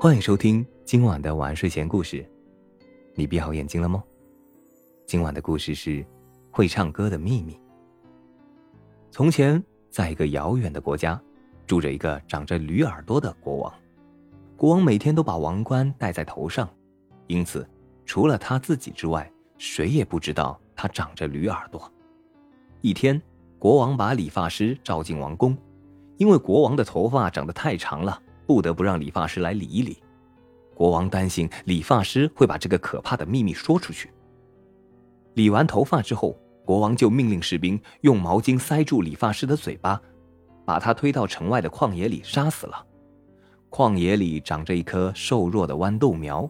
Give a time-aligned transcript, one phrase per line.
[0.00, 2.24] 欢迎收听今晚的晚睡前故事。
[3.16, 4.00] 你闭好眼睛了吗？
[5.06, 6.06] 今晚的故事是
[6.52, 7.60] 会唱歌的秘密。
[9.10, 11.20] 从前，在一个遥远的国家，
[11.66, 13.74] 住着一个长着驴耳朵的国王。
[14.56, 16.70] 国王每天都把王冠戴在头上，
[17.26, 17.68] 因此，
[18.06, 21.92] 除了他自己之外，谁也不知道他长着驴耳朵。
[22.82, 23.20] 一天，
[23.58, 25.58] 国王把理发师召进王宫，
[26.18, 28.22] 因为国王的头发长得太长了。
[28.48, 30.02] 不得不让理发师来理一理。
[30.74, 34.10] 国王担心理发师会把这个可怕的秘密说出去。
[35.34, 40.00] 理完头发之后，国王就命令士兵用毛巾塞住理发师的嘴巴，
[40.64, 42.86] 把他推到城外的旷野里杀死了。
[43.68, 46.48] 旷野里长着一棵瘦弱的豌豆苗，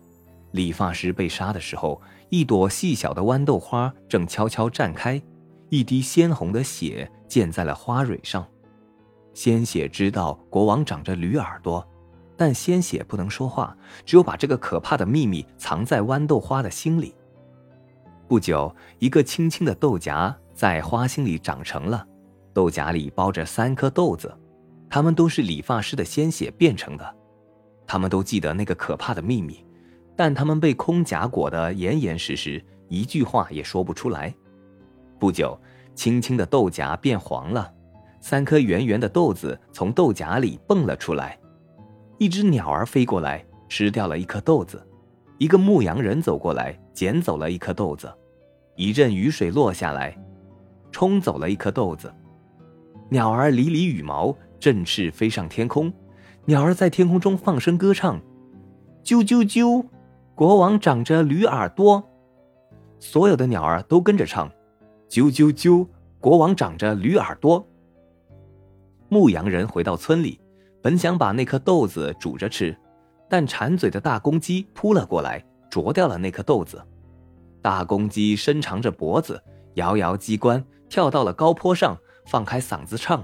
[0.53, 5.21] 理发师被杀的时候，一朵细小的豌豆花正悄悄绽开，
[5.69, 8.47] 一滴鲜红的血溅在了花蕊上。
[9.39, 11.87] 鲜血知道国王长着驴耳朵，
[12.37, 13.73] 但鲜血不能说话，
[14.05, 17.15] 只有把这个可怕的秘密藏在豌豆花的心里。
[18.27, 22.05] 不久，一个青青的豆荚在花心里长成了，
[22.53, 24.37] 豆荚里包着三颗豆子，
[24.91, 27.15] 它们都是理发师的鲜血变成的。
[27.87, 29.65] 他们都记得那个可怕的秘密，
[30.17, 34.35] 但他们被空荚裹得严严实实，一句话也说不出来。
[35.17, 35.57] 不久，
[35.95, 37.73] 青青的豆荚变黄了。
[38.21, 41.39] 三颗圆圆的豆子从豆荚里蹦了出来，
[42.19, 44.85] 一只鸟儿飞过来吃掉了一颗豆子，
[45.39, 48.13] 一个牧羊人走过来捡走了一颗豆子，
[48.77, 50.17] 一阵雨水落下来，
[50.91, 52.13] 冲走了一颗豆子。
[53.09, 55.93] 鸟儿理理羽毛，振翅飞上天空。
[56.45, 58.21] 鸟儿在天空中放声歌唱
[59.05, 59.85] ：“啾啾啾，
[60.35, 62.03] 国王长着驴耳朵。”
[63.01, 64.51] 所有的鸟儿都跟着唱
[65.09, 65.87] ：“啾啾啾，
[66.21, 67.65] 国王长着驴耳朵。”
[69.09, 70.41] 牧羊人回到村里，
[70.83, 72.77] 本想把那颗豆子煮着吃，
[73.29, 76.83] 但馋嘴的大公鸡扑了过来，啄掉了那颗豆子。
[77.63, 79.43] 大公鸡伸长着脖子，
[79.75, 81.97] 摇摇鸡冠，跳到了高坡上，
[82.27, 83.21] 放开嗓子唱：“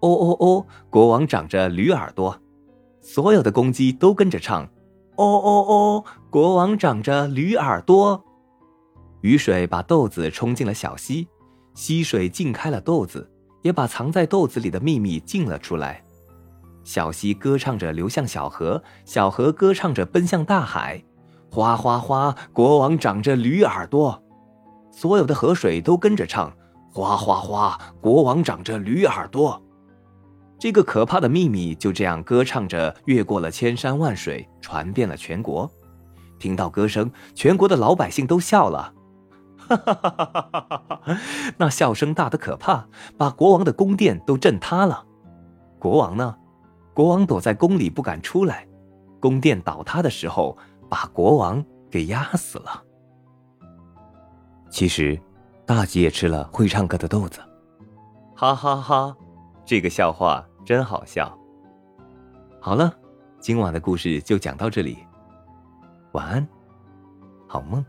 [0.00, 2.38] 哦哦哦，国王长着驴耳朵。”
[3.02, 4.64] 所有的公鸡都跟着唱
[5.16, 8.24] ：“哦哦哦，国王长着驴耳朵。”
[9.22, 11.26] 雨水把豆子冲进了小溪，
[11.74, 13.28] 溪水浸开了豆子。
[13.62, 16.04] 也把藏在豆子里的秘密尽了出来。
[16.84, 21.02] 小溪歌唱着流向小河，小河歌唱着奔向大海。
[21.50, 24.22] 哗哗哗，国王长着驴耳朵。
[24.90, 26.52] 所有的河水都跟着唱：
[26.92, 29.62] 哗哗哗，国王长着驴耳朵。
[30.58, 35.70] 这个可怕的秘密就这样歌唱着越过了千山万水，传遍了全国。
[36.38, 38.92] 听到歌声，全国的老百姓都笑了。
[39.56, 40.81] 哈哈哈哈哈哈！
[41.58, 42.86] 那笑声大得可怕，
[43.16, 45.04] 把国王的宫殿都震塌了。
[45.78, 46.36] 国王呢？
[46.94, 48.66] 国王躲在宫里不敢出来。
[49.20, 50.56] 宫殿倒塌的时候，
[50.88, 52.82] 把国王给压死了。
[54.70, 55.20] 其实，
[55.64, 57.40] 大吉也吃了会唱歌的豆子。
[58.34, 59.16] 哈哈哈！
[59.64, 61.36] 这个笑话真好笑。
[62.60, 62.92] 好了，
[63.40, 64.98] 今晚的故事就讲到这里。
[66.12, 66.48] 晚安，
[67.46, 67.84] 好梦。